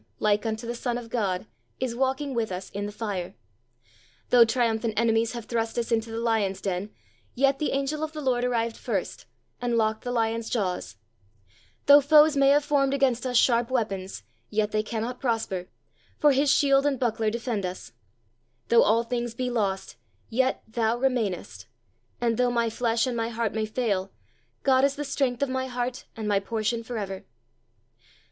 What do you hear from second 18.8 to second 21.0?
all things be lost, yet "Thou